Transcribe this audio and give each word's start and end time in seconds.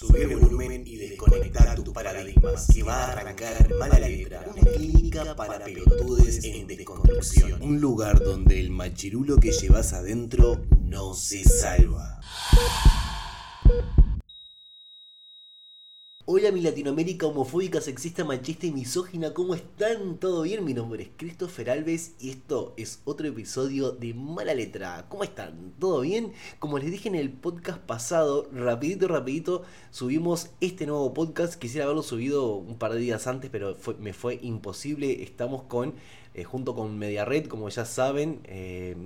Subir 0.00 0.32
el 0.32 0.36
volumen 0.38 0.82
y 0.86 0.96
desconectar 0.96 1.78
tus 1.82 1.92
paradigmas, 1.92 2.68
que 2.72 2.82
va 2.82 3.04
a 3.04 3.12
arrancar 3.12 3.68
mala 3.78 3.98
letra, 3.98 4.46
una 4.50 4.72
clínica 4.72 5.36
para 5.36 5.62
pelotudes 5.62 6.42
en 6.42 6.66
desconstrucción. 6.66 7.60
Un 7.60 7.82
lugar 7.82 8.18
donde 8.18 8.58
el 8.60 8.70
machirulo 8.70 9.36
que 9.36 9.52
llevas 9.52 9.92
adentro 9.92 10.62
no 10.80 11.12
se 11.12 11.44
salva. 11.44 12.18
Hola 16.40 16.52
mi 16.52 16.62
Latinoamérica 16.62 17.26
homofóbica, 17.26 17.82
sexista, 17.82 18.24
machista 18.24 18.64
y 18.64 18.70
misógina, 18.72 19.34
¿cómo 19.34 19.54
están? 19.54 20.16
¿Todo 20.16 20.40
bien? 20.40 20.64
Mi 20.64 20.72
nombre 20.72 21.02
es 21.02 21.10
Christopher 21.18 21.68
Alves 21.68 22.14
y 22.18 22.30
esto 22.30 22.72
es 22.78 23.02
otro 23.04 23.28
episodio 23.28 23.92
de 23.92 24.14
Mala 24.14 24.54
Letra. 24.54 25.04
¿Cómo 25.10 25.22
están? 25.22 25.74
¿Todo 25.78 26.00
bien? 26.00 26.32
Como 26.58 26.78
les 26.78 26.90
dije 26.90 27.10
en 27.10 27.14
el 27.14 27.30
podcast 27.30 27.78
pasado, 27.80 28.48
rapidito, 28.54 29.06
rapidito, 29.06 29.64
subimos 29.90 30.48
este 30.62 30.86
nuevo 30.86 31.12
podcast. 31.12 31.56
Quisiera 31.56 31.84
haberlo 31.84 32.02
subido 32.02 32.54
un 32.54 32.78
par 32.78 32.94
de 32.94 33.00
días 33.00 33.26
antes, 33.26 33.50
pero 33.50 33.76
me 33.98 34.14
fue 34.14 34.38
imposible. 34.40 35.22
Estamos 35.22 35.64
con, 35.64 35.92
eh, 36.32 36.44
junto 36.44 36.74
con 36.74 36.98
Media 36.98 37.26
Red, 37.26 37.48
como 37.48 37.68
ya 37.68 37.84
saben, 37.84 38.40
eh, 38.44 38.96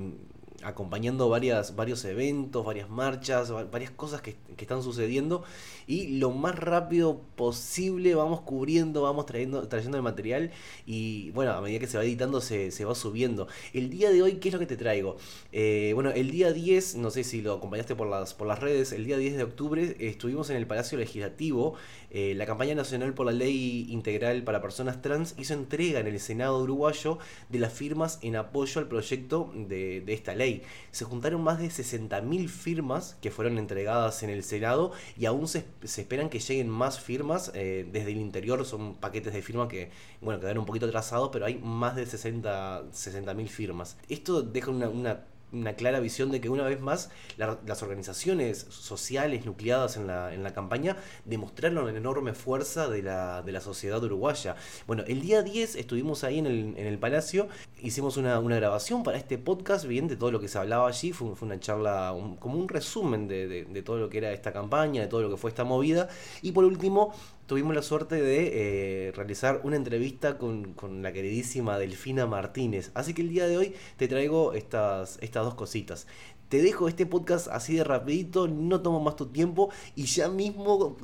acompañando 0.65 1.29
varias, 1.29 1.77
varios 1.77 2.05
eventos, 2.05 2.65
varias 2.65 2.89
marchas, 2.89 3.53
varias 3.71 3.91
cosas 3.91 4.21
que, 4.21 4.37
están 4.57 4.83
sucediendo 4.83 5.45
y 5.87 6.17
lo 6.17 6.31
más 6.31 6.59
rápido 6.59 7.21
posible 7.37 8.15
vamos 8.15 8.41
cubriendo, 8.41 9.03
vamos 9.03 9.27
trayendo, 9.27 9.69
trayendo 9.69 9.99
el 9.99 10.03
material 10.03 10.53
y 10.87 11.31
bueno, 11.33 11.53
a 11.53 11.61
medida 11.61 11.81
que 11.81 11.87
se 11.87 11.99
va 11.99 12.05
editando 12.05 12.41
se, 12.41 12.85
va 12.85 12.95
subiendo. 12.95 13.47
El 13.75 13.91
día 13.91 14.11
de 14.11 14.23
hoy, 14.23 14.37
¿qué 14.37 14.49
es 14.49 14.55
lo 14.55 14.59
que 14.59 14.67
te 14.67 14.79
traigo? 14.79 15.17
Eh, 15.53 15.93
bueno, 15.95 16.11
el 16.11 16.31
día 16.31 16.53
10, 16.53 16.97
no 16.97 17.11
sé 17.11 17.25
si 17.25 17.43
lo 17.43 17.55
acompañaste 17.55 17.95
por 17.95 18.09
las, 18.09 18.33
por 18.33 18.47
las 18.47 18.61
redes, 18.61 18.93
el 18.93 19.05
día 19.05 19.19
10 19.19 19.37
de 19.37 19.43
octubre 19.43 19.97
estuvimos 20.01 20.49
en 20.49 20.57
el 20.57 20.67
Palacio 20.67 20.97
Legislativo, 20.97 21.75
eh, 22.11 22.33
la 22.35 22.47
campaña 22.47 22.75
nacional 22.75 23.13
por 23.13 23.27
la 23.27 23.33
ley 23.33 23.87
integral 23.91 24.45
para 24.45 24.63
personas 24.63 25.03
trans 25.03 25.35
hizo 25.37 25.53
entrega 25.53 26.01
en 26.01 26.07
el 26.07 26.21
Senado 26.21 26.63
uruguayo 26.63 27.19
de 27.51 27.59
las 27.59 27.73
firmas 27.75 28.19
en 28.23 28.37
apoyo 28.37 28.81
al 28.81 28.89
proyecto 28.89 29.53
de 29.55 30.03
esta 30.09 30.35
ley. 30.35 30.54
Se 30.91 31.05
juntaron 31.05 31.43
más 31.43 31.59
de 31.59 31.67
60.000 31.67 32.49
firmas 32.49 33.17
que 33.21 33.31
fueron 33.31 33.59
entregadas 33.59 34.23
en 34.23 34.31
el 34.31 34.43
Senado 34.43 34.93
y 35.17 35.27
aún 35.27 35.49
se, 35.49 35.65
esperan 35.83 36.29
que 36.29 36.39
lleguen 36.39 36.69
más 36.69 37.01
firmas. 37.01 37.51
Eh, 37.55 37.89
desde 37.91 38.13
el 38.13 38.19
interior 38.19 38.65
son 38.65 38.95
paquetes 38.95 39.33
de 39.33 39.43
firmas 39.43 39.69
que, 39.69 39.91
bueno, 40.21 40.41
quedaron 40.41 40.61
un 40.61 40.67
poquito 40.67 40.87
atrasados, 40.87 41.31
pero 41.33 41.47
hay 41.47 41.57
más 41.57 41.97
de 41.97 42.07
60.000 42.07 42.93
60 42.93 43.35
firmas. 43.49 43.97
Esto 44.09 44.43
deja 44.43 44.71
una, 44.71 44.89
una 44.89 45.21
una 45.55 45.75
clara 45.75 46.01
visión 46.01 46.31
de 46.31 46.41
que 46.41 46.49
una 46.49 46.65
vez 46.65 46.81
más 46.81 47.11
las 47.37 47.83
organizaciones 47.83 48.67
sociales 48.69 49.47
nucleadas 49.47 49.97
en 49.97 50.07
la, 50.07 50.35
en 50.35 50.43
la 50.43 50.53
campaña 50.53 50.97
demostraron 51.25 51.87
la 51.87 51.99
enorme 51.99 52.35
fuerza 52.35 52.89
de 52.89 53.03
la, 53.03 53.43
de 53.43 53.53
la 53.53 53.61
sociedad 53.61 54.03
uruguaya. 54.03 54.57
Bueno, 54.87 55.05
el 55.07 55.21
día 55.21 55.43
10 55.43 55.77
estuvimos 55.77 56.25
ahí 56.25 56.39
en 56.39 56.47
el, 56.47 56.75
en 56.77 56.87
el 56.87 56.99
Palacio, 56.99 57.49
hicimos 57.81 58.17
una, 58.17 58.39
una, 58.41 58.57
grabación 58.57 59.03
para 59.03 59.19
este 59.19 59.39
podcast, 59.39 59.87
bien, 59.87 60.09
de 60.09 60.17
todo 60.17 60.31
lo 60.31 60.41
que 60.41 60.49
se 60.49 60.59
hablaba 60.59 60.89
allí, 60.89 61.13
fue, 61.13 61.35
una 61.41 61.61
charla, 61.61 62.15
como 62.39 62.59
un 62.59 62.69
resumen 62.69 63.29
de, 63.29 63.65
de 63.65 63.83
todo 63.83 63.99
lo 63.99 64.09
que 64.09 64.19
era 64.19 64.33
esta 64.33 64.53
campaña, 64.53 65.03
de 65.03 65.09
todo 65.09 65.23
lo 65.23 65.31
que 65.31 65.37
fue 65.37 65.51
esta 65.51 65.65
movida, 65.65 66.09
y 66.43 66.53
por 66.53 66.65
último 66.65 67.15
tuvimos 67.47 67.75
la 67.75 67.83
suerte 67.83 68.21
de 68.21 69.09
eh, 69.09 69.13
realizar 69.13 69.61
una 69.65 69.77
entrevista 69.77 70.39
con, 70.39 70.75
la 71.03 71.13
queridísima 71.13 71.79
Delfina 71.79 72.27
Martínez. 72.27 72.91
Así 72.95 73.15
que 73.15 73.23
el 73.23 73.29
día 73.29 73.47
de 73.47 73.57
hoy 73.57 73.75
te 73.97 74.09
traigo 74.09 74.53
estas, 74.53 75.19
estas 75.21 75.45
dos 75.45 75.55
cositas. 75.55 76.07
Te 76.49 76.63
dejo 76.63 76.89
este 76.89 77.07
podcast 77.07 77.49
así 77.49 77.75
de 77.75 77.85
rapidito, 77.85 78.49
no 78.49 78.81
tomo 78.81 79.01
más 79.01 79.17
tu 79.17 79.27
tiempo 79.27 79.71
y 79.97 80.05
ya 80.05 80.29
mismo 80.29 80.97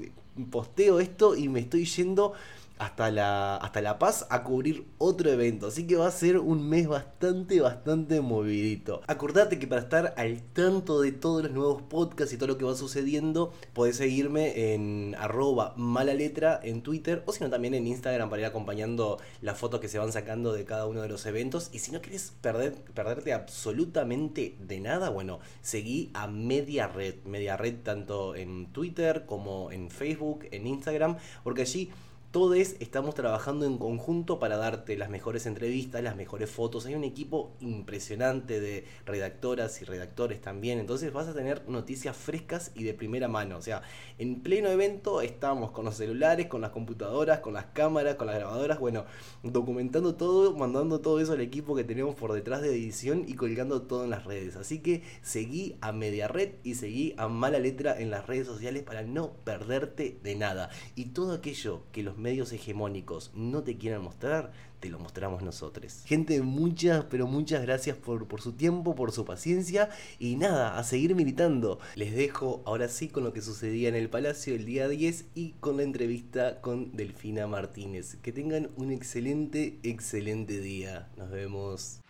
posteo 0.50 1.00
esto 1.00 1.34
y 1.34 1.48
me 1.48 1.60
estoy 1.60 1.84
yendo 1.84 2.34
hasta 2.80 3.10
la, 3.10 3.56
hasta 3.56 3.82
La 3.82 3.98
Paz 3.98 4.26
a 4.30 4.42
cubrir 4.42 4.86
otro 4.96 5.30
evento. 5.30 5.66
Así 5.66 5.86
que 5.86 5.96
va 5.96 6.08
a 6.08 6.10
ser 6.10 6.38
un 6.38 6.66
mes 6.66 6.88
bastante, 6.88 7.60
bastante 7.60 8.22
movidito. 8.22 9.02
Acordate 9.06 9.58
que 9.58 9.66
para 9.66 9.82
estar 9.82 10.14
al 10.16 10.42
tanto 10.42 11.02
de 11.02 11.12
todos 11.12 11.42
los 11.44 11.52
nuevos 11.52 11.82
podcasts 11.82 12.32
y 12.32 12.38
todo 12.38 12.48
lo 12.48 12.58
que 12.58 12.64
va 12.64 12.74
sucediendo, 12.74 13.52
podés 13.74 13.96
seguirme 13.96 14.72
en 14.72 15.14
arroba 15.18 15.74
mala 15.76 16.14
letra 16.14 16.58
en 16.62 16.82
Twitter 16.82 17.22
o 17.26 17.32
si 17.32 17.44
no 17.44 17.50
también 17.50 17.74
en 17.74 17.86
Instagram 17.86 18.30
para 18.30 18.40
ir 18.40 18.46
acompañando 18.46 19.18
las 19.42 19.58
fotos 19.58 19.80
que 19.80 19.88
se 19.88 19.98
van 19.98 20.10
sacando 20.10 20.54
de 20.54 20.64
cada 20.64 20.86
uno 20.86 21.02
de 21.02 21.08
los 21.08 21.26
eventos. 21.26 21.68
Y 21.72 21.80
si 21.80 21.92
no 21.92 22.00
querés 22.00 22.32
perder, 22.40 22.72
perderte 22.94 23.34
absolutamente 23.34 24.56
de 24.58 24.80
nada, 24.80 25.10
bueno, 25.10 25.40
seguí 25.60 26.10
a 26.14 26.28
Media 26.28 26.88
Red. 26.88 27.24
Media 27.26 27.58
Red 27.58 27.82
tanto 27.82 28.34
en 28.34 28.72
Twitter 28.72 29.26
como 29.26 29.70
en 29.70 29.90
Facebook, 29.90 30.46
en 30.50 30.66
Instagram, 30.66 31.18
porque 31.44 31.62
allí 31.62 31.90
todos 32.30 32.56
estamos 32.56 33.16
trabajando 33.16 33.66
en 33.66 33.76
conjunto 33.76 34.38
para 34.38 34.56
darte 34.56 34.96
las 34.96 35.10
mejores 35.10 35.46
entrevistas, 35.46 36.00
las 36.00 36.14
mejores 36.14 36.48
fotos. 36.48 36.86
Hay 36.86 36.94
un 36.94 37.02
equipo 37.02 37.56
impresionante 37.58 38.60
de 38.60 38.84
redactoras 39.04 39.82
y 39.82 39.84
redactores 39.84 40.40
también. 40.40 40.78
Entonces 40.78 41.12
vas 41.12 41.26
a 41.26 41.34
tener 41.34 41.68
noticias 41.68 42.16
frescas 42.16 42.70
y 42.76 42.84
de 42.84 42.94
primera 42.94 43.26
mano. 43.26 43.56
O 43.56 43.62
sea, 43.62 43.82
en 44.18 44.42
pleno 44.42 44.68
evento 44.68 45.22
estamos 45.22 45.72
con 45.72 45.84
los 45.84 45.96
celulares, 45.96 46.46
con 46.46 46.60
las 46.60 46.70
computadoras, 46.70 47.40
con 47.40 47.52
las 47.52 47.66
cámaras, 47.66 48.14
con 48.14 48.28
las 48.28 48.36
grabadoras. 48.36 48.78
Bueno, 48.78 49.06
documentando 49.42 50.14
todo, 50.14 50.56
mandando 50.56 51.00
todo 51.00 51.18
eso 51.18 51.32
al 51.32 51.40
equipo 51.40 51.74
que 51.74 51.82
tenemos 51.82 52.14
por 52.14 52.32
detrás 52.32 52.62
de 52.62 52.68
edición 52.70 53.24
y 53.26 53.34
colgando 53.34 53.82
todo 53.82 54.04
en 54.04 54.10
las 54.10 54.24
redes. 54.24 54.54
Así 54.54 54.78
que 54.78 55.02
seguí 55.22 55.78
a 55.80 55.90
Media 55.90 56.28
Red 56.28 56.50
y 56.62 56.76
seguí 56.76 57.12
a 57.16 57.26
Mala 57.26 57.58
Letra 57.58 58.00
en 58.00 58.10
las 58.10 58.28
redes 58.28 58.46
sociales 58.46 58.84
para 58.84 59.02
no 59.02 59.32
perderte 59.42 60.20
de 60.22 60.36
nada. 60.36 60.70
Y 60.94 61.06
todo 61.06 61.32
aquello 61.32 61.82
que 61.90 62.04
los 62.04 62.19
medios 62.20 62.52
hegemónicos 62.52 63.32
no 63.34 63.62
te 63.62 63.76
quieran 63.76 64.02
mostrar, 64.02 64.52
te 64.80 64.88
lo 64.88 64.98
mostramos 64.98 65.42
nosotros. 65.42 66.02
Gente, 66.06 66.40
muchas, 66.42 67.04
pero 67.04 67.26
muchas 67.26 67.62
gracias 67.62 67.96
por, 67.96 68.26
por 68.26 68.40
su 68.40 68.52
tiempo, 68.52 68.94
por 68.94 69.12
su 69.12 69.24
paciencia 69.24 69.90
y 70.18 70.36
nada, 70.36 70.78
a 70.78 70.84
seguir 70.84 71.14
militando. 71.14 71.78
Les 71.94 72.14
dejo 72.14 72.62
ahora 72.64 72.88
sí 72.88 73.08
con 73.08 73.24
lo 73.24 73.32
que 73.32 73.42
sucedía 73.42 73.88
en 73.88 73.94
el 73.94 74.08
Palacio 74.08 74.54
el 74.54 74.64
día 74.64 74.88
10 74.88 75.26
y 75.34 75.52
con 75.60 75.76
la 75.76 75.82
entrevista 75.82 76.60
con 76.60 76.96
Delfina 76.96 77.46
Martínez. 77.46 78.16
Que 78.22 78.32
tengan 78.32 78.70
un 78.76 78.90
excelente, 78.92 79.78
excelente 79.82 80.60
día. 80.60 81.08
Nos 81.16 81.30
vemos. 81.30 82.00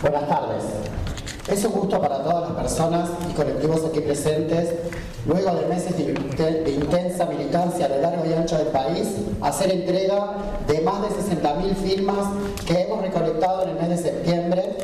Buenas 0.00 0.28
tardes. 0.28 0.64
Es 1.46 1.62
un 1.66 1.72
gusto 1.72 2.00
para 2.00 2.22
todas 2.22 2.48
las 2.48 2.62
personas 2.62 3.10
y 3.30 3.34
colectivos 3.34 3.84
aquí 3.84 4.00
presentes, 4.00 4.70
luego 5.26 5.54
de 5.54 5.66
meses 5.66 5.94
de 5.94 6.70
intensa 6.70 7.26
militancia 7.26 7.84
a 7.84 7.88
lo 7.90 8.00
largo 8.00 8.24
y 8.24 8.32
ancho 8.32 8.56
del 8.56 8.68
país, 8.68 9.08
hacer 9.42 9.70
entrega 9.70 10.36
de 10.66 10.80
más 10.80 11.02
de 11.02 11.08
60.000 11.08 11.74
firmas 11.74 12.28
que 12.66 12.80
hemos 12.80 13.02
recolectado 13.02 13.64
en 13.64 13.68
el 13.70 13.74
mes 13.76 13.88
de 13.90 13.96
septiembre 13.98 14.78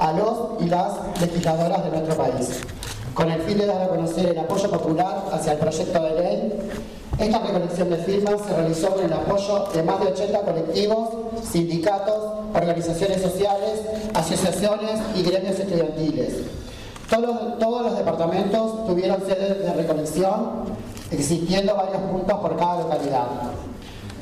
a 0.00 0.12
los 0.14 0.60
y 0.60 0.66
las 0.68 0.94
legisladoras 1.20 1.84
de 1.84 1.90
nuestro 1.90 2.16
país, 2.16 2.60
con 3.14 3.30
el 3.30 3.42
fin 3.42 3.58
de 3.58 3.66
dar 3.66 3.82
a 3.82 3.88
conocer 3.88 4.26
el 4.26 4.38
apoyo 4.38 4.68
popular 4.68 5.26
hacia 5.32 5.52
el 5.52 5.58
proyecto 5.58 6.02
de 6.02 6.10
ley 6.10 6.52
esta 7.18 7.38
recolección 7.38 7.88
de 7.88 7.96
firmas 7.96 8.42
se 8.46 8.54
realizó 8.54 8.90
con 8.90 9.04
el 9.04 9.12
apoyo 9.12 9.68
de 9.72 9.82
más 9.82 10.00
de 10.00 10.08
80 10.08 10.40
colectivos, 10.42 11.08
sindicatos, 11.50 12.46
organizaciones 12.54 13.22
sociales, 13.22 13.80
asociaciones 14.14 15.00
y 15.14 15.22
gremios 15.22 15.58
estudiantiles. 15.58 16.34
Todos, 17.08 17.82
los 17.82 17.96
departamentos 17.96 18.86
tuvieron 18.86 19.24
sedes 19.26 19.62
de 19.62 19.72
recolección, 19.72 20.76
existiendo 21.10 21.74
varios 21.76 22.02
puntos 22.02 22.38
por 22.40 22.56
cada 22.56 22.82
localidad. 22.82 23.26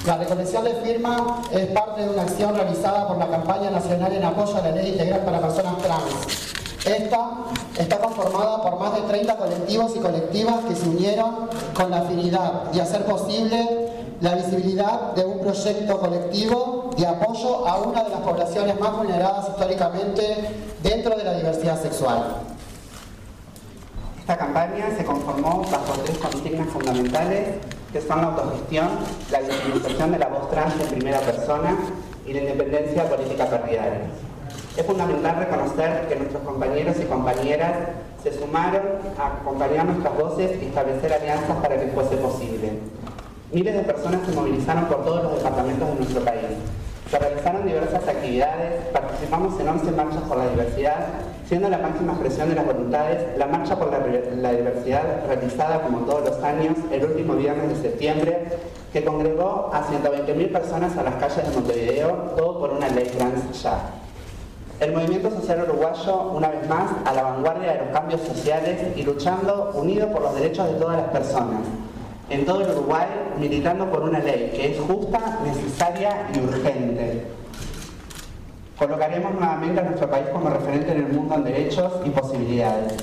La 0.07 0.19
recolección 0.19 0.65
de 0.65 0.75
firmas 0.75 1.23
es 1.51 1.67
parte 1.69 2.03
de 2.03 2.11
una 2.11 2.23
acción 2.23 2.55
realizada 2.55 3.09
por 3.09 3.17
la 3.17 3.29
campaña 3.29 3.71
nacional 3.71 4.13
en 4.13 4.23
apoyo 4.23 4.57
a 4.57 4.61
la 4.61 4.71
ley 4.73 4.91
integral 4.91 5.21
para 5.21 5.41
personas 5.41 5.79
trans, 5.79 6.45
esta 6.85 7.31
está 7.79 7.99
conformada 7.99 8.63
por 8.63 8.79
más 8.79 8.95
de 8.95 9.01
30 9.03 9.37
colectivos 9.37 9.93
y 9.97 10.01
colectivas 10.01 10.57
que 10.69 10.77
se 10.77 10.87
unieron 10.87 11.49
con 11.73 11.91
la 11.91 12.01
afinidad 12.01 12.65
de 12.73 12.83
hacer 12.83 13.07
posible 13.07 13.89
la 14.21 14.35
visibilidad 14.35 15.13
de 15.15 15.25
un 15.25 15.41
proyecto 15.41 15.99
colectivo 15.99 16.74
de 16.97 17.07
apoyo 17.07 17.67
a 17.67 17.79
una 17.79 18.05
de 18.05 18.11
las 18.11 18.21
poblaciones 18.21 18.79
más 18.79 18.97
vulneradas 18.97 19.49
históricamente 19.49 20.49
dentro 20.83 21.17
de 21.17 21.25
la 21.25 21.35
diversidad 21.35 21.81
sexual. 21.81 22.37
Esta 24.21 24.37
campaña 24.39 24.87
se 24.97 25.05
conformó 25.05 25.65
bajo 25.71 25.93
tres 26.05 26.19
consignas 26.19 26.69
fundamentales 26.69 27.59
que 27.93 28.01
son 28.01 28.23
la 28.23 28.29
autogestión, 28.29 28.89
la 29.31 29.41
visibilización 29.41 30.13
de 30.13 30.19
la 30.19 30.29
voz 30.29 30.51
trans 30.51 30.75
en 30.81 30.89
primera 30.89 31.21
persona 31.21 31.77
y 32.27 32.33
la 32.33 32.41
independencia 32.41 33.09
política 33.09 33.47
partidaria. 33.47 34.01
Es 34.77 34.87
fundamental 34.87 35.37
reconocer 35.37 36.09
que 36.09 36.17
nuestros 36.17 36.43
compañeros 36.43 36.97
y 37.01 37.05
compañeras 37.05 37.73
se 38.23 38.37
sumaron 38.37 38.83
a 39.19 39.27
acompañar 39.41 39.85
nuestras 39.87 40.17
voces 40.19 40.63
y 40.63 40.67
establecer 40.67 41.13
alianzas 41.13 41.57
para 41.63 41.79
que 41.79 41.89
fuese 41.89 42.17
posible. 42.17 42.81
Miles 43.53 43.75
de 43.75 43.83
personas 43.83 44.21
se 44.27 44.35
movilizaron 44.35 44.87
por 44.87 45.05
todos 45.05 45.23
los 45.23 45.37
departamentos 45.37 45.89
de 45.89 45.95
nuestro 45.95 46.25
país. 46.25 46.57
Se 47.15 47.21
realizaron 47.21 47.65
diversas 47.65 48.09
actividades, 48.09 48.87
participamos 48.93 49.61
en 49.61 49.69
11 49.69 49.93
marchas 49.93 50.23
por 50.23 50.37
la 50.37 50.49
diversidad 50.49 51.07
Siendo 51.47 51.69
la 51.69 51.79
máxima 51.79 52.15
expresión 52.15 52.49
de 52.49 52.57
las 52.57 52.67
voluntades, 52.67 53.39
la 53.39 53.47
Marcha 53.47 53.79
por 53.79 53.89
la, 53.93 54.53
Diversidad 54.53 55.27
realizada 55.29 55.83
como 55.83 55.99
todos 55.99 56.31
los 56.31 56.43
años 56.43 56.77
el 56.91 57.05
último 57.05 57.35
viernes 57.35 57.69
de 57.69 57.89
septiembre, 57.89 58.45
que 58.93 59.05
congregó 59.05 59.71
a 59.73 59.85
120.000 59.85 60.51
personas 60.51 60.97
a 60.97 61.05
las 61.05 61.15
calles 61.17 61.47
de 61.47 61.55
Montevideo, 61.55 62.09
todo 62.37 62.59
por 62.59 62.71
una 62.71 62.89
ley 62.89 63.09
trans 63.17 63.63
ya. 63.63 63.79
El 64.81 64.93
movimiento 64.93 65.31
social 65.31 65.63
uruguayo, 65.69 66.33
una 66.33 66.49
vez 66.49 66.69
más, 66.69 66.91
a 67.05 67.13
la 67.13 67.23
vanguardia 67.23 67.75
de 67.75 67.79
los 67.85 67.89
cambios 67.89 68.23
sociales 68.23 68.97
y 68.97 69.03
luchando 69.03 69.73
unido 69.75 70.11
por 70.11 70.23
los 70.23 70.35
derechos 70.35 70.67
de 70.67 70.75
todas 70.81 70.97
las 70.97 71.11
personas. 71.11 71.61
En 72.31 72.45
todo 72.45 72.63
el 72.63 72.71
Uruguay, 72.71 73.07
militando 73.39 73.91
por 73.91 74.03
una 74.03 74.19
ley 74.19 74.53
que 74.55 74.73
es 74.73 74.81
justa, 74.81 75.41
necesaria 75.45 76.29
y 76.35 76.39
urgente. 76.39 77.23
Colocaremos 78.79 79.35
nuevamente 79.35 79.81
a 79.81 79.85
nuestro 79.85 80.11
país 80.11 80.27
como 80.33 80.51
referente 80.51 80.93
en 80.93 80.99
el 80.99 81.13
mundo 81.13 81.35
en 81.37 81.45
derechos 81.45 81.93
y 82.05 82.11
posibilidades. 82.11 82.95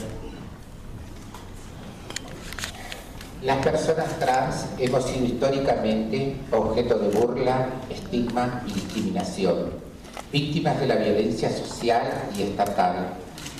Las 3.43 3.57
personas 3.57 4.19
trans 4.19 4.67
hemos 4.77 5.03
sido 5.05 5.25
históricamente 5.25 6.35
objeto 6.51 6.99
de 6.99 7.09
burla, 7.09 7.67
estigma 7.89 8.63
y 8.67 8.73
discriminación 8.73 9.81
víctimas 10.31 10.79
de 10.79 10.87
la 10.87 10.95
violencia 10.95 11.49
social 11.49 12.29
y 12.37 12.43
estatal, 12.43 13.13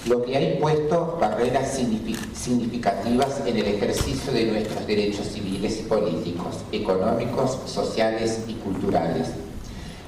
lo 0.06 0.24
que 0.24 0.36
ha 0.36 0.42
impuesto 0.42 1.18
barreras 1.20 1.80
significativas 2.34 3.42
en 3.46 3.58
el 3.58 3.68
ejercicio 3.68 4.34
de 4.34 4.46
nuestros 4.46 4.88
derechos 4.88 5.28
civiles 5.28 5.80
y 5.80 5.84
políticos, 5.84 6.58
económicos, 6.72 7.60
sociales 7.66 8.46
y 8.48 8.54
culturales. 8.56 9.30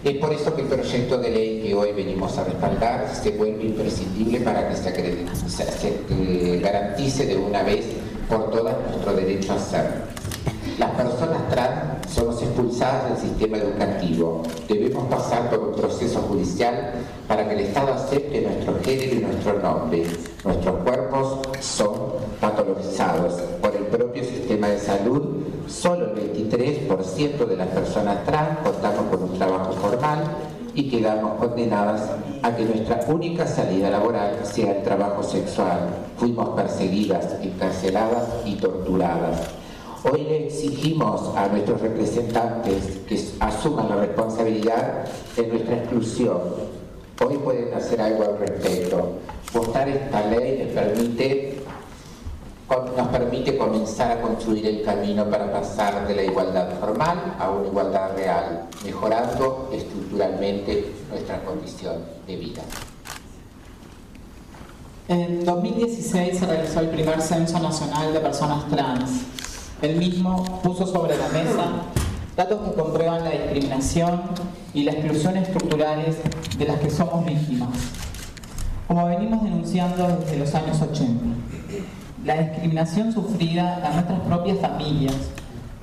Es 0.03 0.17
por 0.17 0.33
eso 0.33 0.53
que 0.55 0.63
el 0.63 0.67
proyecto 0.67 1.17
de 1.17 1.29
ley 1.29 1.61
que 1.61 1.75
hoy 1.75 1.91
venimos 1.93 2.37
a 2.37 2.43
respaldar 2.43 3.09
se 3.15 3.31
vuelve 3.31 3.65
imprescindible 3.65 4.41
para 4.41 4.67
que 4.67 4.75
se, 4.75 5.63
se 5.65 6.59
garantice 6.59 7.25
de 7.25 7.37
una 7.37 7.63
vez 7.63 7.85
por 8.27 8.51
todas 8.51 8.75
nuestro 8.89 9.13
derecho 9.13 9.53
a 9.53 9.59
ser. 9.59 10.22
Las 10.79 10.89
personas 10.91 11.49
trans 11.49 12.11
somos 12.11 12.41
expulsadas 12.41 13.09
del 13.09 13.29
sistema 13.29 13.57
educativo. 13.57 14.41
Debemos 14.67 15.05
pasar 15.05 15.47
por 15.49 15.59
un 15.59 15.75
proceso 15.75 16.19
judicial 16.21 16.93
para 17.27 17.47
que 17.47 17.53
el 17.53 17.59
Estado 17.59 17.93
acepte 17.93 18.41
nuestro 18.41 18.79
género 18.83 19.15
y 19.15 19.19
nuestro 19.19 19.59
nombre. 19.59 20.03
Nuestros 20.43 20.75
cuerpos 20.83 21.39
son 21.59 21.93
patologizados 22.41 23.33
por 23.61 23.75
el 23.75 23.83
propio 23.83 24.23
sistema 24.23 24.67
de 24.69 24.79
salud. 24.79 25.43
Solo 25.67 26.11
el 26.15 26.33
23% 26.33 27.45
de 27.45 27.55
las 27.55 27.67
personas 27.67 28.25
trans 28.25 28.57
contamos 28.63 29.05
con 29.11 29.23
un 29.29 29.37
trabajo 29.37 29.73
formal 29.73 30.23
y 30.73 30.89
quedamos 30.89 31.33
condenadas 31.35 32.01
a 32.41 32.55
que 32.55 32.65
nuestra 32.65 32.99
única 33.07 33.45
salida 33.45 33.91
laboral 33.91 34.39
sea 34.43 34.77
el 34.77 34.83
trabajo 34.83 35.21
sexual. 35.21 35.81
Fuimos 36.17 36.49
perseguidas, 36.49 37.27
encarceladas 37.43 38.27
y 38.43 38.55
torturadas. 38.55 39.62
Hoy 40.05 40.23
le 40.23 40.47
exigimos 40.47 41.33
a 41.33 41.47
nuestros 41.47 41.79
representantes 41.79 42.99
que 43.07 43.17
asuman 43.39 43.87
la 43.87 43.95
responsabilidad 43.95 45.05
de 45.37 45.47
nuestra 45.47 45.77
exclusión. 45.77 46.41
Hoy 47.25 47.37
pueden 47.37 47.73
hacer 47.73 48.01
algo 48.01 48.25
al 48.25 48.37
respecto. 48.37 49.13
Votar 49.53 49.87
esta 49.87 50.27
ley 50.27 50.73
nos 52.97 53.07
permite 53.07 53.57
comenzar 53.57 54.17
a 54.17 54.21
construir 54.21 54.67
el 54.67 54.83
camino 54.83 55.23
para 55.29 55.49
pasar 55.53 56.05
de 56.05 56.15
la 56.15 56.23
igualdad 56.23 56.67
formal 56.81 57.35
a 57.39 57.49
una 57.49 57.67
igualdad 57.67 58.13
real, 58.17 58.67
mejorando 58.83 59.69
estructuralmente 59.71 60.91
nuestra 61.09 61.41
condición 61.45 62.03
de 62.27 62.35
vida. 62.35 62.61
En 65.07 65.45
2016 65.45 66.39
se 66.39 66.45
realizó 66.45 66.81
el 66.81 66.89
primer 66.89 67.21
Censo 67.21 67.57
Nacional 67.59 68.11
de 68.11 68.19
Personas 68.19 68.67
Trans 68.67 69.32
el 69.83 69.97
mismo 69.97 70.61
puso 70.63 70.87
sobre 70.87 71.17
la 71.17 71.27
mesa 71.27 71.65
datos 72.37 72.69
que 72.69 72.81
comprueban 72.81 73.25
la 73.25 73.31
discriminación 73.31 74.21
y 74.73 74.83
la 74.83 74.93
exclusión 74.93 75.35
estructurales 75.35 76.15
de 76.57 76.65
las 76.65 76.79
que 76.79 76.89
somos 76.89 77.25
víctimas, 77.25 77.69
como 78.87 79.05
venimos 79.07 79.43
denunciando 79.43 80.07
desde 80.21 80.37
los 80.37 80.55
años 80.55 80.81
80. 80.81 81.25
La 82.23 82.37
discriminación 82.37 83.11
sufrida 83.11 83.85
a 83.85 83.93
nuestras 83.93 84.21
propias 84.21 84.59
familias 84.59 85.15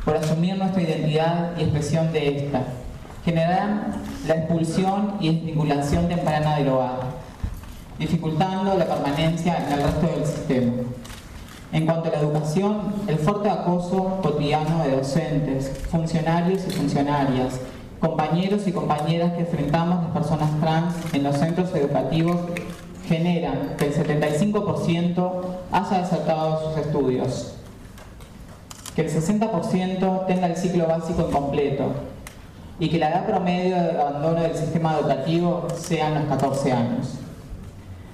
por 0.02 0.16
asumir 0.16 0.56
nuestra 0.56 0.80
identidad 0.80 1.50
y 1.58 1.64
expresión 1.64 2.10
de 2.10 2.38
esta, 2.38 2.62
generan 3.22 4.00
la 4.26 4.34
expulsión 4.34 5.16
y 5.20 5.34
desvinculación 5.34 6.08
temprana 6.08 6.56
del 6.56 6.68
hogar, 6.70 7.00
dificultando 7.98 8.78
la 8.78 8.86
permanencia 8.86 9.58
en 9.58 9.72
el 9.74 9.82
resto 9.82 10.06
del 10.06 10.26
sistema. 10.26 10.72
En 11.72 11.86
cuanto 11.86 12.08
a 12.08 12.12
la 12.12 12.18
educación, 12.18 12.94
el 13.06 13.18
fuerte 13.18 13.48
acoso 13.48 14.18
cotidiano 14.22 14.82
de 14.82 14.96
docentes, 14.96 15.70
funcionarios 15.88 16.66
y 16.66 16.70
funcionarias, 16.72 17.60
compañeros 18.00 18.66
y 18.66 18.72
compañeras 18.72 19.34
que 19.34 19.40
enfrentamos 19.40 20.02
las 20.02 20.12
personas 20.12 20.60
trans 20.60 20.94
en 21.14 21.22
los 21.22 21.36
centros 21.36 21.72
educativos 21.74 22.36
generan 23.06 23.76
que 23.78 23.86
el 23.86 23.94
75% 23.94 25.32
haya 25.70 25.98
desertado 25.98 26.70
sus 26.72 26.86
estudios, 26.86 27.54
que 28.96 29.02
el 29.02 29.10
60% 29.10 30.26
tenga 30.26 30.46
el 30.48 30.56
ciclo 30.56 30.88
básico 30.88 31.26
incompleto 31.28 31.92
y 32.80 32.88
que 32.88 32.98
la 32.98 33.10
edad 33.10 33.26
promedio 33.26 33.76
de 33.76 33.90
abandono 33.92 34.40
del 34.42 34.56
sistema 34.56 34.98
educativo 34.98 35.68
sean 35.76 36.14
los 36.14 36.24
14 36.24 36.72
años. 36.72 37.18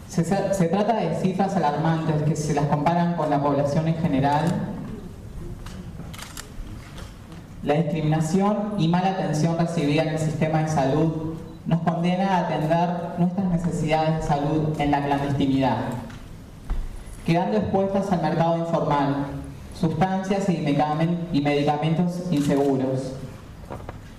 Se, 0.08 0.22
trata 0.22 0.94
de 0.94 1.16
cifras 1.16 1.56
alarmantes 1.56 2.22
que 2.22 2.36
se 2.36 2.54
las 2.54 2.66
comparan 2.66 3.16
con 3.16 3.28
la 3.28 3.42
población 3.42 3.88
en 3.88 3.96
general. 3.96 4.44
La 7.62 7.74
discriminación 7.74 8.74
y 8.78 8.88
mala 8.88 9.10
atención 9.10 9.58
recibida 9.58 10.02
en 10.02 10.08
el 10.10 10.18
sistema 10.18 10.62
de 10.62 10.68
salud 10.68 11.34
nos 11.66 11.80
condena 11.80 12.36
a 12.36 12.40
atender 12.46 12.88
nuestras 13.18 13.46
necesidades 13.46 14.18
de 14.18 14.22
salud 14.22 14.80
en 14.80 14.92
la 14.92 15.04
clandestinidad, 15.04 15.78
quedando 17.26 17.58
expuestas 17.58 18.12
al 18.12 18.22
mercado 18.22 18.58
informal, 18.58 19.26
sustancias 19.74 20.48
y 20.48 21.40
medicamentos 21.40 22.22
inseguros, 22.30 23.14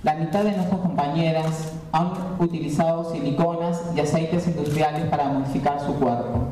la 0.03 0.13
mitad 0.13 0.43
de 0.43 0.51
nuestras 0.51 0.79
compañeras 0.79 1.73
han 1.91 2.11
utilizado 2.39 3.11
siliconas 3.11 3.81
y 3.95 3.99
aceites 3.99 4.47
industriales 4.47 4.66
para 5.09 5.29
modificar 5.29 5.79
su 5.79 5.93
cuerpo 5.95 6.47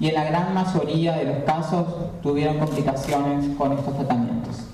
y 0.00 0.08
en 0.08 0.14
la 0.14 0.24
gran 0.24 0.52
mayoría 0.54 1.12
de 1.16 1.24
los 1.24 1.44
casos 1.44 1.86
tuvieron 2.22 2.58
complicaciones 2.58 3.56
con 3.56 3.72
estos 3.72 3.94
tratamientos. 3.94 4.64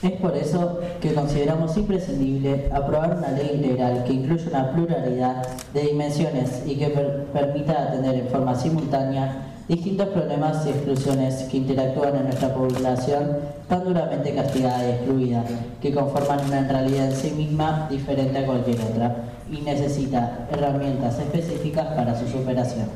Es 0.00 0.12
por 0.12 0.36
eso 0.36 0.78
que 1.00 1.12
consideramos 1.12 1.76
imprescindible 1.76 2.70
aprobar 2.72 3.16
una 3.18 3.32
ley 3.32 3.50
integral 3.56 4.04
que 4.04 4.12
incluya 4.12 4.48
una 4.48 4.72
pluralidad 4.72 5.46
de 5.74 5.80
dimensiones 5.82 6.62
y 6.66 6.76
que 6.76 6.88
permita 7.32 7.82
atender 7.82 8.14
en 8.14 8.28
forma 8.28 8.54
simultánea 8.54 9.57
distintos 9.68 10.08
problemas 10.08 10.64
y 10.66 10.70
exclusiones 10.70 11.44
que 11.44 11.58
interactúan 11.58 12.16
en 12.16 12.24
nuestra 12.24 12.54
población 12.54 13.36
tan 13.68 13.84
duramente 13.84 14.34
castigada 14.34 14.86
y 14.86 14.92
excluida, 14.92 15.44
que 15.82 15.92
conforman 15.92 16.40
una 16.46 16.66
realidad 16.66 17.10
en 17.10 17.16
sí 17.16 17.30
misma 17.32 17.86
diferente 17.90 18.38
a 18.38 18.46
cualquier 18.46 18.80
otra 18.80 19.16
y 19.52 19.60
necesita 19.60 20.48
herramientas 20.50 21.18
específicas 21.18 21.86
para 21.88 22.18
su 22.18 22.26
superación. 22.28 22.86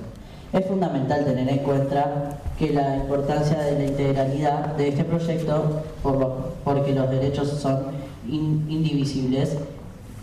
Es 0.52 0.66
fundamental 0.66 1.24
tener 1.24 1.48
en 1.48 1.58
cuenta 1.58 2.38
que 2.58 2.72
la 2.72 2.96
importancia 2.96 3.58
de 3.58 3.78
la 3.78 3.84
integralidad 3.84 4.66
de 4.76 4.88
este 4.88 5.04
proyecto, 5.04 5.82
por 6.02 6.52
porque 6.64 6.92
los 6.94 7.10
derechos 7.10 7.48
son 7.48 7.84
indivisibles 8.28 9.56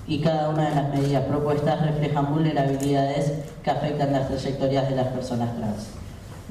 y 0.08 0.20
cada 0.20 0.50
una 0.50 0.70
de 0.70 0.76
las 0.76 0.90
medidas 0.90 1.26
propuestas 1.26 1.86
reflejan 1.86 2.34
vulnerabilidades 2.34 3.34
que 3.64 3.70
afectan 3.70 4.14
las 4.14 4.28
trayectorias 4.28 4.90
de 4.90 4.96
las 4.96 5.08
personas 5.08 5.56
trans. 5.58 5.99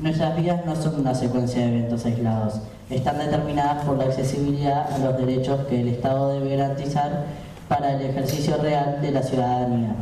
Nuestras 0.01 0.37
vidas 0.37 0.65
no 0.65 0.77
son 0.77 1.01
una 1.01 1.13
secuencia 1.13 1.61
de 1.61 1.77
eventos 1.77 2.07
aislados, 2.07 2.61
están 2.89 3.19
determinadas 3.19 3.85
por 3.85 3.99
la 3.99 4.05
accesibilidad 4.05 4.93
a 4.93 4.99
los 4.99 5.19
derechos 5.19 5.67
que 5.67 5.81
el 5.81 5.89
Estado 5.89 6.35
debe 6.35 6.57
garantizar 6.57 7.25
para 7.69 7.95
el 7.95 8.03
ejercicio 8.03 8.57
real 8.59 9.01
de 9.03 9.11
la 9.11 9.23
ciudadanía. 9.25 9.97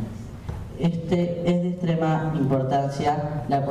Este, 0.79 1.41
es 1.49 1.63
de 1.63 1.69
extrema 1.69 2.31
importancia 2.37 3.43
la, 3.49 3.65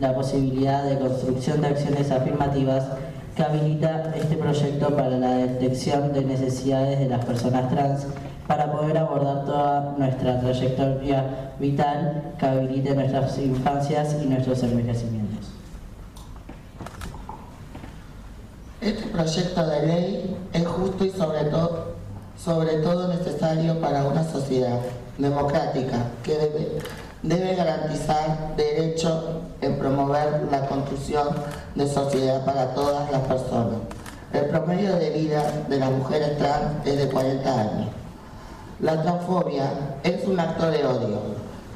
la 0.00 0.14
posibilidad 0.14 0.84
de 0.84 0.98
construcción 0.98 1.62
de 1.62 1.68
acciones 1.68 2.10
afirmativas 2.10 2.84
que 3.34 3.42
habilita 3.42 4.12
este 4.14 4.36
proyecto 4.36 4.94
para 4.94 5.16
la 5.16 5.36
detección 5.36 6.12
de 6.12 6.22
necesidades 6.26 6.98
de 6.98 7.08
las 7.08 7.24
personas 7.24 7.70
trans 7.70 8.06
para 8.46 8.70
poder 8.70 8.98
abordar 8.98 9.46
toda 9.46 9.94
nuestra 9.96 10.38
trayectoria 10.38 11.24
vital 11.58 12.34
que 12.38 12.44
habilite 12.44 12.94
nuestras 12.94 13.38
infancias 13.38 14.18
y 14.22 14.26
nuestros 14.26 14.62
envejecimientos. 14.62 15.21
Este 18.82 19.06
proyecto 19.10 19.64
de 19.64 19.86
ley 19.86 20.36
es 20.52 20.66
justo 20.66 21.04
y 21.04 21.10
sobre 21.10 21.44
todo, 21.44 21.94
sobre 22.36 22.78
todo 22.78 23.06
necesario 23.14 23.80
para 23.80 24.02
una 24.02 24.28
sociedad 24.28 24.80
democrática 25.18 25.98
que 26.24 26.36
debe 26.36 26.78
debe 27.22 27.54
garantizar 27.54 28.56
derecho 28.56 29.42
en 29.60 29.78
promover 29.78 30.48
la 30.50 30.66
construcción 30.66 31.28
de 31.76 31.86
sociedad 31.86 32.44
para 32.44 32.74
todas 32.74 33.08
las 33.12 33.20
personas. 33.20 33.78
El 34.32 34.46
promedio 34.46 34.96
de 34.96 35.10
vida 35.10 35.64
de 35.68 35.78
las 35.78 35.92
mujeres 35.92 36.36
trans 36.38 36.84
es 36.84 36.98
de 36.98 37.08
40 37.08 37.60
años. 37.60 37.88
La 38.80 39.00
transfobia 39.00 39.70
es 40.02 40.26
un 40.26 40.40
acto 40.40 40.68
de 40.68 40.84
odio 40.84 41.20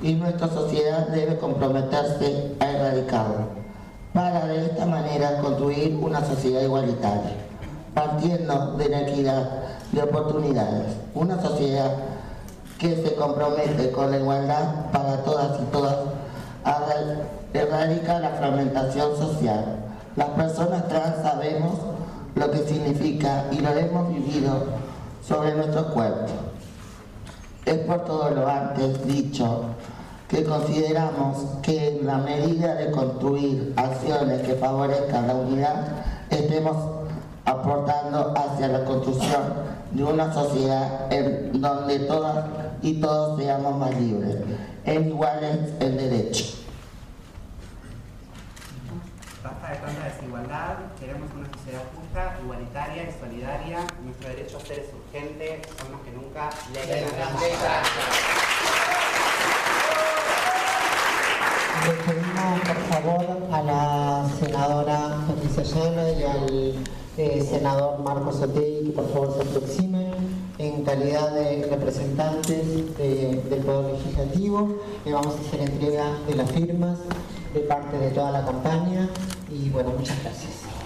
y 0.03 0.15
nuestra 0.15 0.49
sociedad 0.49 1.07
debe 1.07 1.39
comprometerse 1.39 2.57
a 2.59 2.69
erradicarlo 2.69 3.66
para 4.17 4.47
de 4.47 4.65
esta 4.65 4.87
manera 4.87 5.43
construir 5.43 5.95
una 6.01 6.25
sociedad 6.25 6.63
igualitaria, 6.63 7.37
partiendo 7.93 8.73
de 8.79 8.89
la 8.89 9.01
equidad 9.03 9.51
de 9.93 10.03
oportunidades, 10.03 10.97
una 11.15 11.39
sociedad 11.43 11.93
que 12.79 12.97
se 12.97 13.15
compromete 13.15 13.91
con 13.91 14.11
la 14.11 14.17
igualdad 14.17 14.91
para 14.91 15.23
todas 15.23 15.61
y 15.61 15.65
todas, 15.67 15.97
erradica 17.53 18.19
la 18.19 18.31
fragmentación 18.31 19.17
social. 19.19 19.65
Las 20.17 20.31
personas 20.31 20.89
trans 20.89 21.17
sabemos 21.23 21.75
lo 22.35 22.51
que 22.51 22.67
significa 22.67 23.45
y 23.53 23.61
lo 23.61 23.69
hemos 23.69 24.09
vivido 24.09 24.65
sobre 25.27 25.55
nuestro 25.55 25.93
cuerpo. 25.93 26.33
Es 27.67 27.79
por 27.81 28.07
todo 28.07 28.31
lo 28.31 28.49
antes 28.49 29.07
dicho 29.07 29.67
que 30.29 30.45
consideramos 30.45 31.37
que 31.63 31.99
en 31.99 32.07
la 32.07 32.19
medida 32.19 32.75
de 32.75 32.91
construir 32.91 33.73
acciones 33.77 34.43
que 34.43 34.55
favorezcan 34.55 35.29
la 35.29 35.35
unidad, 35.35 35.87
estemos 36.31 37.07
aportando 37.45 38.35
hacia 38.37 38.69
la 38.69 38.85
construcción 38.85 39.55
de 39.93 40.03
una 40.03 40.33
sociedad 40.33 41.13
en 41.13 41.61
donde 41.61 42.01
todas 42.01 42.45
y 42.83 43.01
todos 43.01 43.39
seamos 43.39 43.77
más 43.79 43.95
libres, 44.01 44.37
en 44.85 45.09
iguales 45.09 45.59
en 45.81 45.97
derecho. 45.97 46.45
Basta 49.45 49.71
de 49.71 49.77
tanta 49.77 50.05
desigualdad, 50.07 50.75
queremos 50.99 51.31
una 51.35 51.49
sociedad 51.57 51.83
justa, 51.95 52.37
igualitaria 52.43 53.05
y 53.05 53.13
solidaria. 53.21 53.79
Nuestro 54.05 54.29
derecho 54.29 54.57
a 54.57 54.61
ser 54.61 54.81
es 54.81 54.89
urgente, 54.93 55.63
son 55.79 55.93
más 55.93 56.01
que 56.03 56.11
nunca. 56.11 56.51
Ley 56.73 57.07
Le 61.87 61.93
pedimos 61.93 62.61
por 62.67 62.77
favor 62.91 63.27
a 63.53 63.63
la 63.63 64.29
senadora 64.41 65.25
Patricia 65.29 65.63
Llana 65.63 66.11
y 66.11 66.23
al 66.25 66.75
eh, 67.17 67.47
senador 67.49 68.01
Marcos 68.01 68.43
Otegui 68.43 68.87
que 68.87 68.93
por 68.93 69.09
favor 69.13 69.35
se 69.37 69.49
aproximen 69.49 70.13
en 70.59 70.83
calidad 70.83 71.33
de 71.33 71.65
representantes 71.71 72.99
del 72.99 73.61
Poder 73.65 73.93
Legislativo. 73.93 74.81
Le 75.05 75.13
vamos 75.13 75.37
a 75.37 75.39
hacer 75.39 75.61
entrega 75.61 76.19
de 76.27 76.35
las 76.35 76.51
firmas 76.51 76.99
de 77.55 77.61
parte 77.61 77.97
de 77.99 78.11
toda 78.11 78.33
la 78.33 78.45
campaña 78.45 79.09
y 79.49 79.71
bueno, 79.71 79.91
muchas 79.97 80.21
gracias. 80.25 80.86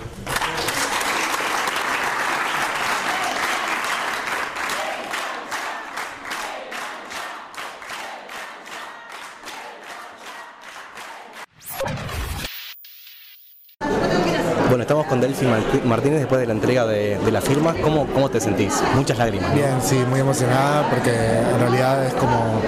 Con 15.11 15.21
Delphi 15.21 15.45
Martínez 15.85 16.21
después 16.21 16.41
de 16.41 16.47
la 16.47 16.53
entrega 16.53 16.87
de, 16.87 17.19
la 17.33 17.41
firma. 17.41 17.75
¿Cómo, 17.83 18.07
¿Cómo 18.07 18.31
te 18.31 18.41
sentís? 18.41 18.81
Muchas 18.95 19.19
lágrimas. 19.19 19.53
Bien, 19.53 19.75
sí, 19.83 19.97
muy 20.09 20.21
emocionada 20.21 20.89
porque 20.89 21.11
en 21.11 21.59
realidad 21.59 22.07
es 22.07 22.15
como 22.15 22.61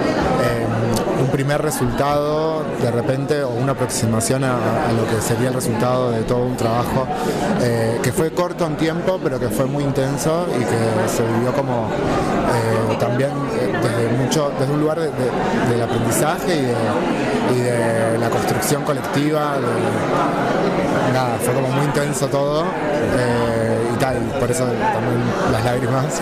eh, 0.43 0.65
un 1.23 1.29
primer 1.29 1.61
resultado 1.61 2.63
de 2.81 2.91
repente 2.91 3.43
o 3.43 3.49
una 3.49 3.71
aproximación 3.71 4.43
a, 4.43 4.57
lo 4.91 5.07
que 5.07 5.21
sería 5.21 5.47
el 5.47 5.53
resultado 5.53 6.11
de 6.11 6.23
todo 6.23 6.45
un 6.45 6.57
trabajo 6.57 7.07
eh, 7.61 7.99
que 8.03 8.11
fue 8.11 8.31
corto 8.31 8.65
en 8.65 8.75
tiempo 8.75 9.19
pero 9.23 9.39
que 9.39 9.47
fue 9.47 9.65
muy 9.65 9.83
intenso 9.83 10.45
y 10.49 10.59
que 10.59 11.09
se 11.09 11.23
vivió 11.23 11.53
como 11.53 11.87
eh, 11.87 12.97
también 12.99 13.31
desde 13.81 14.09
mucho 14.17 14.51
desde 14.59 14.73
un 14.73 14.81
lugar 14.81 14.99
del 14.99 15.81
aprendizaje 15.81 16.73
y 17.55 17.59
de, 17.59 18.17
la 18.19 18.29
construcción 18.29 18.83
colectiva 18.83 19.55
nada 21.13 21.37
fue 21.41 21.53
como 21.53 21.67
muy 21.69 21.85
intenso 21.85 22.27
todo 22.27 22.63
eh, 22.63 23.63
y 23.93 23.99
tal, 23.99 24.17
por 24.39 24.49
eso 24.49 24.63
también 24.63 25.21
las 25.51 25.63
lágrimas, 25.63 26.21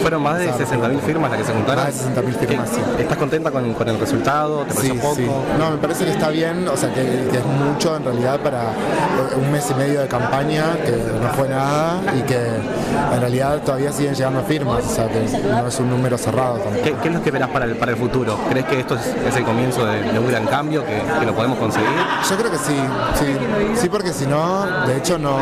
Fueron 0.00 0.22
más 0.22 0.38
de 0.38 0.50
60.000 0.50 1.00
firmas 1.00 1.30
las 1.30 1.40
que 1.40 1.46
se 1.46 1.52
juntaron. 1.52 1.84
Más 1.84 2.14
de 2.14 2.22
60.000 2.22 2.34
firmas, 2.34 2.68
sí. 2.70 2.80
¿Estás 2.98 3.16
contenta 3.16 3.50
con, 3.50 3.64
el 3.64 4.00
resultado? 4.00 4.64
¿Te 4.64 4.74
parece 4.74 4.94
poco? 4.94 5.44
No, 5.58 5.70
me 5.70 5.76
parece 5.78 6.04
que 6.04 6.10
está 6.12 6.28
bien, 6.30 6.66
o 6.68 6.76
sea, 6.76 6.92
que, 6.92 7.00
es 7.02 7.44
mucho 7.44 7.96
en 7.96 8.04
realidad 8.04 8.40
para 8.40 8.62
eh, 8.62 9.36
un 9.36 9.50
mes 9.52 9.66
y 9.70 9.74
medio 9.74 10.00
de 10.00 10.08
campaña, 10.08 10.76
que 10.84 10.92
no 10.92 11.28
fue 11.34 11.48
nada 11.48 12.00
y 12.16 12.22
que 12.22 12.36
en 12.36 13.20
realidad 13.20 13.60
todavía 13.62 13.92
siguen 13.92 14.14
llegando 14.14 14.42
firmas, 14.42 14.84
o 14.84 14.94
sea, 14.94 15.08
que 15.08 15.20
no 15.20 15.66
es 15.66 15.78
un 15.78 15.90
número 15.90 16.18
cerrado 16.18 16.58
¿Qué, 16.82 16.94
es 17.08 17.14
lo 17.14 17.22
que 17.22 17.30
verás 17.30 17.50
para 17.50 17.64
el, 17.64 17.76
para 17.76 17.92
el 17.92 17.98
futuro? 17.98 18.38
¿Crees 18.50 18.66
que 18.66 18.80
esto 18.80 18.96
es, 18.96 19.36
el 19.36 19.44
comienzo 19.44 19.84
de, 19.84 20.18
un 20.18 20.28
gran 20.28 20.46
cambio, 20.46 20.84
que, 20.84 21.00
que 21.18 21.26
lo 21.26 21.34
podemos 21.34 21.58
conseguir? 21.58 21.88
Yo 22.28 22.36
creo 22.36 22.50
que 22.50 22.58
sí, 22.58 22.76
sí, 23.14 23.36
sí 23.80 23.88
porque 23.88 24.12
si 24.12 24.26
no, 24.26 24.66
de 24.86 24.96
hecho 24.96 25.18
no, 25.18 25.38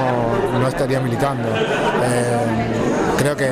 no 0.59 0.69
estaría 0.69 1.01
militando. 1.01 1.49
Eh, 1.49 2.76
creo 3.35 3.37
que, 3.37 3.51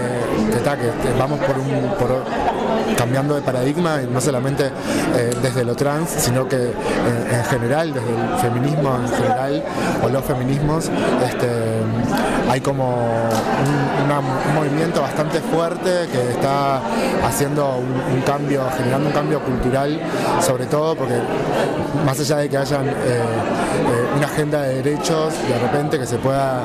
vamos 1.19 1.41
por 1.41 1.59
un 1.59 2.95
cambiando 2.97 3.35
de 3.35 3.43
paradigma, 3.43 3.99
no 4.03 4.21
solamente 4.21 4.67
eh, 4.67 5.35
desde 5.43 5.65
lo 5.65 5.75
trans, 5.75 6.11
sino 6.11 6.47
que 6.47 6.57
eh, 6.57 6.73
en 7.33 7.45
general, 7.47 7.93
desde 7.93 8.09
el 8.09 8.39
feminismo 8.39 8.97
en 8.97 9.09
general, 9.09 9.65
o 10.05 10.09
los 10.09 10.25
feminismos, 10.25 10.91
este, 11.27 11.49
hay 12.49 12.61
como 12.61 12.95
un, 12.95 14.55
movimiento 14.55 15.01
bastante 15.03 15.41
fuerte 15.41 16.07
que 16.13 16.31
está 16.31 16.81
haciendo 17.27 17.79
un, 17.79 18.21
cambio, 18.21 18.63
generando 18.77 19.09
un 19.09 19.13
cambio 19.13 19.41
cultural, 19.41 20.01
sobre 20.41 20.67
todo 20.67 20.95
porque 20.95 21.15
más 22.07 22.21
allá 22.21 22.37
de 22.37 22.49
que 22.49 22.57
hayan 22.57 22.85
una 24.17 24.27
agenda 24.27 24.63
de 24.63 24.83
derechos, 24.83 25.35
de 25.49 25.59
repente 25.59 25.99
que 25.99 26.07
se 26.07 26.19
pueda 26.19 26.63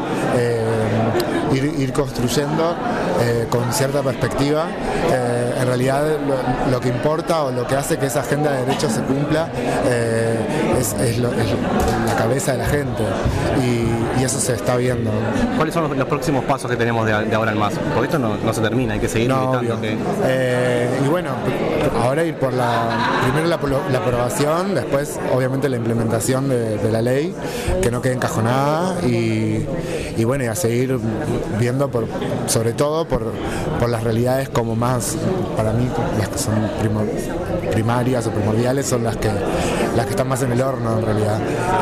ir, 1.56 1.94
construyendo 1.94 2.76
eh, 3.22 3.48
con 3.50 3.72
cierta 3.74 4.02
perspectiva. 4.02 4.68
Eh, 5.12 5.54
en 5.60 5.68
realidad 5.68 6.04
lo, 6.72 6.80
que 6.80 6.88
importa 6.88 7.44
o 7.44 7.52
lo 7.52 7.68
que 7.68 7.76
hace 7.76 7.98
que 7.98 8.06
esa 8.06 8.22
agenda 8.22 8.52
de 8.52 8.66
derechos 8.66 8.94
se 8.94 9.02
cumpla 9.02 9.50
eh, 9.86 10.78
es, 10.80 11.18
la 11.18 12.16
cabeza 12.16 12.54
de 12.54 12.60
la 12.60 12.66
gente 12.66 13.04
y, 13.62 14.24
eso 14.24 14.40
se 14.40 14.54
está 14.54 14.76
viendo. 14.76 15.10
¿Cuáles 15.56 15.74
son 15.74 15.98
los, 15.98 16.08
próximos 16.08 16.44
pasos 16.44 16.70
que 16.70 16.78
tenemos 16.78 17.06
de, 17.06 17.14
ahora 17.34 17.52
en 17.52 17.58
más? 17.58 17.74
Porque 17.96 18.08
esto 18.08 18.20
no, 18.20 18.54
se 18.54 18.62
termina, 18.62 18.94
hay 18.94 19.00
que 19.00 19.08
seguir 19.08 19.30
no, 19.30 19.60
y 19.64 21.08
bueno, 21.08 21.32
ahora 22.04 22.24
ir 22.26 22.36
por 22.36 22.54
la 22.54 23.24
primero 23.24 23.48
la, 23.48 23.56
aprobación, 23.98 24.76
después 24.76 25.20
obviamente 25.34 25.70
la 25.70 25.78
implementación 25.78 26.50
de, 26.50 26.92
la 26.92 27.02
ley, 27.02 27.34
que 27.82 27.90
no 27.92 28.02
quede 28.02 28.14
encajonada 28.14 29.00
y, 29.08 29.66
y 30.18 30.24
bueno, 30.26 30.44
y 30.44 30.48
a 30.48 30.56
seguir 30.56 31.00
viendo 31.58 31.90
por, 31.90 32.08
sobre 32.48 32.74
todo 32.74 33.06
por, 33.10 33.90
las 33.90 34.04
realidades 34.04 34.50
como 34.50 34.76
más, 34.76 35.18
para 35.58 35.74
mí, 35.74 35.90
las 36.18 36.30
que 36.30 36.38
son 36.38 36.56
primarias 37.72 38.28
o 38.28 38.32
primordiales 38.32 38.86
son 38.86 39.04
las 39.04 39.18
que, 39.18 39.30
las 39.96 40.06
que 40.06 40.12
están 40.12 40.28
más 40.28 40.42
en 40.44 40.52
el 40.52 40.62
horno 40.62 41.00
en 41.00 41.06
realidad. 41.06 41.40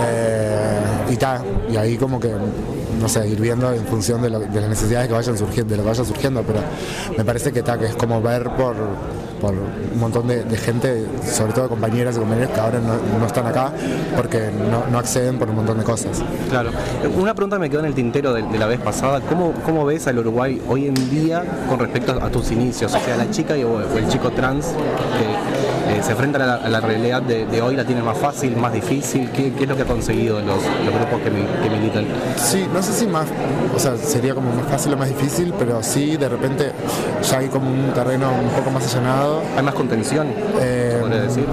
Eh, 0.07 0.79
y 1.11 1.15
ta, 1.17 1.43
y 1.69 1.75
ahí 1.77 1.97
como 1.97 2.19
que 2.19 2.33
no 2.99 3.07
sé, 3.07 3.27
ir 3.27 3.39
viendo 3.39 3.71
en 3.71 3.85
función 3.85 4.21
de, 4.21 4.29
las 4.29 4.49
necesidades 4.51 5.07
que 5.07 5.13
vayan 5.13 5.37
surgiendo, 5.37 5.71
de 5.71 5.77
lo 5.77 5.83
que 5.83 5.89
vaya 5.89 6.03
surgiendo, 6.03 6.43
pero 6.43 6.59
me 7.15 7.23
parece 7.23 7.51
que, 7.51 7.61
ta, 7.61 7.77
que 7.77 7.85
es 7.85 7.95
como 7.95 8.21
ver 8.21 8.49
por, 8.51 8.75
por 9.39 9.53
un 9.53 9.99
montón 9.99 10.27
de, 10.27 10.43
gente, 10.57 11.05
sobre 11.23 11.53
todo 11.53 11.69
compañeras 11.69 12.15
y 12.15 12.19
compañeros 12.19 12.51
que 12.51 12.59
ahora 12.59 12.79
no, 12.79 13.25
están 13.25 13.47
acá 13.47 13.71
porque 14.15 14.49
no, 14.91 14.97
acceden 14.97 15.37
por 15.37 15.49
un 15.49 15.57
montón 15.57 15.77
de 15.77 15.83
cosas. 15.83 16.23
Claro. 16.49 16.71
Una 17.17 17.33
pregunta 17.33 17.59
me 17.59 17.69
quedó 17.69 17.81
en 17.81 17.87
el 17.87 17.93
tintero 17.93 18.33
de, 18.33 18.43
la 18.57 18.67
vez 18.67 18.79
pasada. 18.79 19.21
¿Cómo, 19.21 19.53
¿Cómo, 19.65 19.85
ves 19.85 20.07
al 20.07 20.19
Uruguay 20.19 20.61
hoy 20.67 20.87
en 20.87 21.09
día 21.09 21.43
con 21.69 21.79
respecto 21.79 22.13
a 22.21 22.29
tus 22.29 22.51
inicios? 22.51 22.93
O 22.93 22.99
sea, 22.99 23.17
la 23.17 23.29
chica 23.29 23.57
y, 23.57 23.63
o 23.63 23.81
el 23.81 24.07
chico 24.07 24.31
trans 24.31 24.67
que 24.67 25.86
eh, 25.97 26.03
se 26.03 26.11
enfrentan 26.11 26.41
a 26.41 26.69
la, 26.69 26.79
realidad 26.79 27.21
de, 27.21 27.61
hoy, 27.61 27.75
la 27.75 27.83
tiene 27.83 28.01
más 28.01 28.17
fácil, 28.17 28.55
más 28.55 28.73
difícil. 28.73 29.29
¿Qué, 29.31 29.53
es 29.59 29.67
lo 29.67 29.75
que 29.75 29.81
ha 29.81 29.85
conseguido 29.85 30.39
los, 30.39 30.59
grupos 30.63 31.21
que, 31.21 31.31
que, 31.63 31.69
militan? 31.69 32.05
Sí, 32.37 32.67
no 32.73 32.81
sé 32.81 32.93
si 32.93 33.07
más, 33.07 33.27
o 33.75 33.79
sea, 33.79 33.97
sería 33.97 34.33
como 34.33 34.53
más 34.53 34.67
fácil 34.67 34.93
o 34.93 34.97
más 34.97 35.09
difícil, 35.09 35.53
pero 35.57 35.81
sí, 35.83 36.17
de 36.17 36.29
repente 36.29 36.71
ya 37.29 37.39
hay 37.39 37.47
como 37.47 37.69
un 37.69 37.91
terreno 37.93 38.31
un 38.31 38.49
poco 38.49 38.71
más 38.71 38.83
allanado 38.93 39.41
¿Hay 39.55 39.63
más 39.63 39.73
contención? 39.73 40.27
Eh, 40.59 40.97
podría 40.99 41.21
decir. 41.21 41.45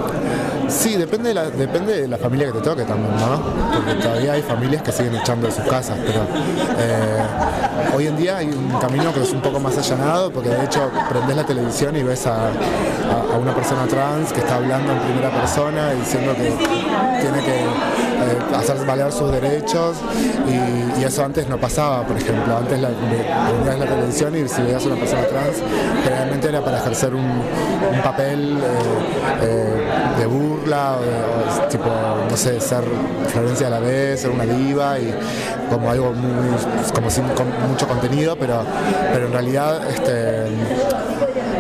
Sí, 0.75 0.97
depende 0.97 1.29
de, 1.29 1.35
la, 1.35 1.45
depende 1.51 2.03
de 2.03 2.09
la 2.09 2.19
familia 2.19 2.47
que 2.49 2.55
te 2.55 2.61
toque 2.61 2.83
también, 2.83 3.15
¿no? 3.17 3.41
Porque 3.75 3.95
todavía 4.03 4.33
hay 4.33 4.43
familias 4.43 4.83
que 4.83 4.93
siguen 4.93 5.15
echando 5.15 5.47
de 5.47 5.53
sus 5.53 5.65
casas, 5.65 5.97
pero 6.05 6.21
eh, 6.79 7.23
hoy 7.97 8.07
en 8.09 8.17
día 8.17 8.39
hay 8.39 8.49
un 8.49 8.69
camino 8.81 9.13
que 9.15 9.23
es 9.23 9.33
un 9.33 9.41
poco 9.41 9.61
más 9.61 9.79
allanado, 9.79 10.31
porque 10.33 10.51
de 10.51 10.65
hecho 10.65 10.91
prendes 11.09 11.37
la 11.37 11.45
televisión 11.47 11.97
y 11.97 12.03
ves 12.03 12.27
a, 12.27 12.49
a- 12.49 13.35
a 13.35 13.39
una 13.39 13.55
persona 13.55 13.87
trans 13.87 14.33
que 14.33 14.41
está 14.41 14.57
hablando 14.57 14.93
en 14.93 14.99
primera 15.01 15.31
persona 15.31 15.93
y 15.95 16.01
diciendo 16.01 16.33
que 16.35 16.51
tiene 17.21 17.41
que 17.45 17.65
eh, 18.27 18.57
hacer 18.57 18.85
valer 18.87 19.13
sus 19.13 19.31
derechos 19.31 19.97
y, 20.49 20.85
eso 21.05 21.23
antes 21.23 21.47
no 21.51 21.59
pasaba, 21.59 22.03
por 22.07 22.17
ejemplo, 22.17 22.57
antes 22.57 22.81
la, 22.81 22.89
ve- 22.89 23.27
prendías 23.51 23.79
la 23.79 23.85
televisión 23.85 24.35
y 24.37 24.49
si 24.49 24.63
veías 24.63 24.83
a 24.83 24.87
una 24.87 24.97
persona 24.97 25.23
trans, 25.27 25.57
generalmente 26.03 26.49
era 26.49 26.65
para 26.65 26.79
ejercer 26.79 27.15
un, 27.15 27.43
papel 28.03 28.57
eh, 28.57 28.63
eh, 29.43 30.19
de 30.19 30.27
burla 30.27 30.97
o, 30.97 31.65
o 31.65 31.69
tipo, 31.69 31.91
no 32.31 32.37
sé, 32.37 32.59
ser 32.61 32.85
Florencia 33.29 33.67
a 33.67 33.71
la 33.71 33.81
vez, 33.81 34.21
ser 34.23 34.31
una 34.31 34.45
diva 34.45 34.99
y 34.99 35.15
como 35.71 35.91
algo 35.91 36.13
muy, 36.13 36.57
como 36.95 37.11
sin 37.11 37.25
con 37.29 37.47
mucho 37.69 37.87
contenido, 37.87 38.37
pero, 38.37 38.63
pero 39.13 39.27
en 39.27 39.33
realidad 39.33 39.81
este, 39.89 40.47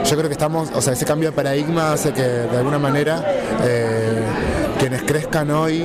yo 0.04 0.16
creo 0.16 0.28
que 0.28 0.35
estamos, 0.35 0.71
o 0.75 0.80
sea, 0.80 0.92
ese 0.92 1.04
cambio 1.04 1.30
de 1.30 1.37
paradigma 1.37 1.92
hace 1.92 2.12
que 2.12 2.23
de 2.23 2.56
alguna 2.56 2.78
manera 2.78 3.23
eh, 3.64 4.23
quienes 4.85 5.03
crezcan 5.05 5.50
hoy 5.50 5.83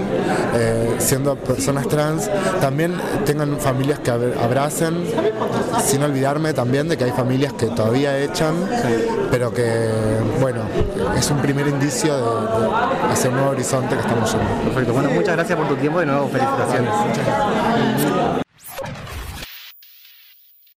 eh, 0.56 0.96
siendo 0.98 1.38
personas 1.38 1.88
trans 1.88 2.30
también 2.60 2.96
tengan 3.26 3.58
familias 3.58 4.00
que 4.00 4.12
ab- 4.12 4.38
abracen, 4.44 5.06
sin 5.82 6.04
olvidarme 6.04 6.52
también 6.54 6.90
de 6.90 6.98
que 6.98 7.06
hay 7.06 7.12
familias 7.12 7.54
que 7.54 7.68
todavía 7.68 8.18
echan, 8.18 8.56
pero 9.32 9.54
que, 9.54 9.88
bueno, 10.42 10.64
es 11.18 11.32
un 11.32 11.38
primer 11.38 11.66
indicio 11.70 12.14
de, 12.14 12.24
de 12.24 12.70
hacia 13.14 13.30
un 13.30 13.38
nuevo 13.38 13.52
horizonte 13.52 13.96
que 13.96 14.02
estamos 14.02 14.30
yendo. 14.34 14.50
Perfecto. 14.66 14.92
Bueno, 14.94 15.10
muchas 15.12 15.36
gracias 15.38 15.58
por 15.58 15.68
tu 15.70 15.76
tiempo 15.78 16.00
y 16.00 16.06
de 16.06 16.12
nuevo 16.12 16.28
felicitaciones. 16.28 16.92